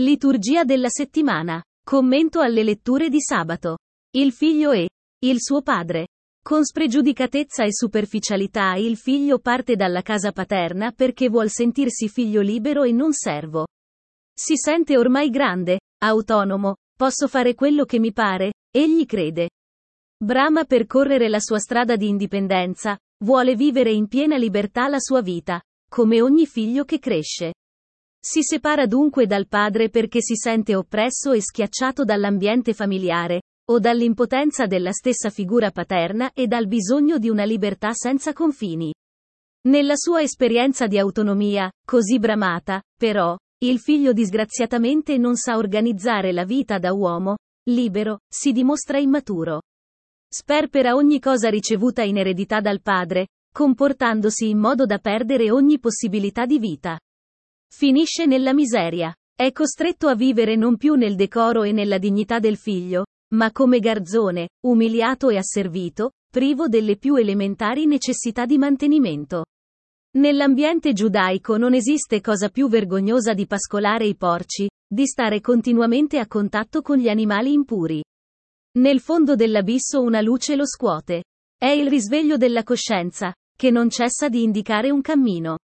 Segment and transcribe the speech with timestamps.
[0.00, 1.62] Liturgia della settimana.
[1.84, 3.76] Commento alle letture di sabato.
[4.16, 4.88] Il figlio e
[5.22, 6.06] il suo padre.
[6.42, 12.84] Con spregiudicatezza e superficialità il figlio parte dalla casa paterna perché vuol sentirsi figlio libero
[12.84, 13.66] e non servo.
[14.34, 19.50] Si sente ormai grande, autonomo, posso fare quello che mi pare, egli crede.
[20.16, 25.60] Brama percorrere la sua strada di indipendenza, vuole vivere in piena libertà la sua vita,
[25.86, 27.52] come ogni figlio che cresce.
[28.24, 34.66] Si separa dunque dal padre perché si sente oppresso e schiacciato dall'ambiente familiare, o dall'impotenza
[34.66, 38.94] della stessa figura paterna e dal bisogno di una libertà senza confini.
[39.68, 46.44] Nella sua esperienza di autonomia, così bramata, però, il figlio disgraziatamente non sa organizzare la
[46.44, 47.38] vita da uomo,
[47.70, 49.62] libero, si dimostra immaturo.
[50.32, 56.46] Sperpera ogni cosa ricevuta in eredità dal padre, comportandosi in modo da perdere ogni possibilità
[56.46, 56.98] di vita.
[57.74, 59.14] Finisce nella miseria.
[59.34, 63.80] È costretto a vivere non più nel decoro e nella dignità del figlio, ma come
[63.80, 69.46] garzone, umiliato e asservito, privo delle più elementari necessità di mantenimento.
[70.18, 76.28] Nell'ambiente giudaico non esiste cosa più vergognosa di pascolare i porci, di stare continuamente a
[76.28, 78.04] contatto con gli animali impuri.
[78.78, 81.24] Nel fondo dell'abisso una luce lo scuote.
[81.58, 85.56] È il risveglio della coscienza, che non cessa di indicare un cammino.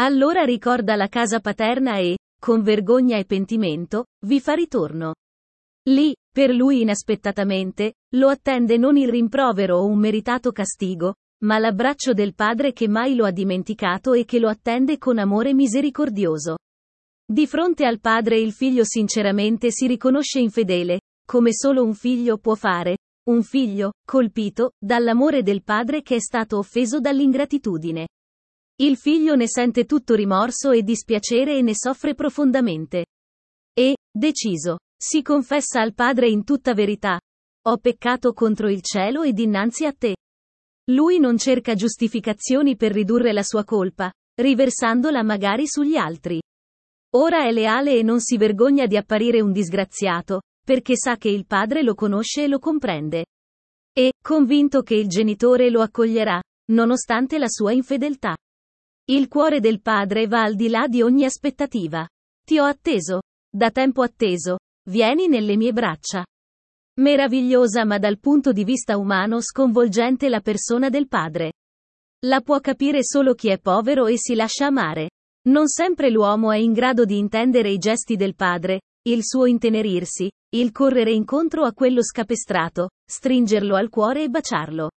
[0.00, 5.14] Allora ricorda la casa paterna e, con vergogna e pentimento, vi fa ritorno.
[5.90, 12.14] Lì, per lui inaspettatamente, lo attende non il rimprovero o un meritato castigo, ma l'abbraccio
[12.14, 16.56] del padre che mai lo ha dimenticato e che lo attende con amore misericordioso.
[17.30, 22.54] Di fronte al padre il figlio sinceramente si riconosce infedele, come solo un figlio può
[22.54, 22.96] fare,
[23.28, 28.06] un figlio, colpito, dall'amore del padre che è stato offeso dall'ingratitudine.
[28.80, 33.06] Il figlio ne sente tutto rimorso e dispiacere e ne soffre profondamente.
[33.74, 37.20] E, deciso, si confessa al padre in tutta verità.
[37.66, 40.16] Ho peccato contro il cielo ed innanzi a te.
[40.90, 46.40] Lui non cerca giustificazioni per ridurre la sua colpa, riversandola magari sugli altri.
[47.14, 51.46] Ora è leale e non si vergogna di apparire un disgraziato, perché sa che il
[51.46, 53.26] padre lo conosce e lo comprende.
[53.92, 56.40] E, convinto che il genitore lo accoglierà,
[56.72, 58.34] nonostante la sua infedeltà.
[59.10, 62.08] Il cuore del padre va al di là di ogni aspettativa.
[62.44, 63.22] Ti ho atteso.
[63.52, 64.58] Da tempo atteso.
[64.88, 66.24] Vieni nelle mie braccia.
[67.00, 71.52] Meravigliosa ma dal punto di vista umano sconvolgente la persona del padre.
[72.26, 75.10] La può capire solo chi è povero e si lascia amare.
[75.48, 80.30] Non sempre l'uomo è in grado di intendere i gesti del padre, il suo intenerirsi,
[80.54, 84.90] il correre incontro a quello scapestrato, stringerlo al cuore e baciarlo.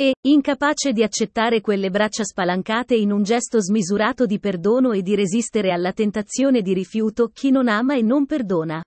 [0.00, 5.14] E, incapace di accettare quelle braccia spalancate in un gesto smisurato di perdono e di
[5.14, 8.82] resistere alla tentazione di rifiuto, chi non ama e non perdona.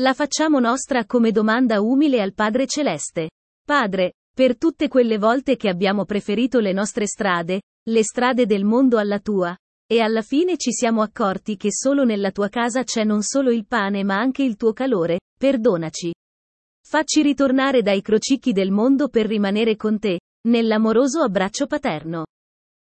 [0.00, 3.30] La facciamo nostra come domanda umile al Padre Celeste.
[3.64, 8.98] Padre, per tutte quelle volte che abbiamo preferito le nostre strade, le strade del mondo
[8.98, 13.22] alla tua, e alla fine ci siamo accorti che solo nella tua casa c'è non
[13.22, 16.12] solo il pane ma anche il tuo calore, perdonaci.
[16.84, 22.24] Facci ritornare dai crocicchi del mondo per rimanere con te, nell'amoroso abbraccio paterno.